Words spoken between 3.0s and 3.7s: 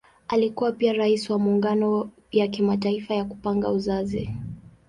ya Kupanga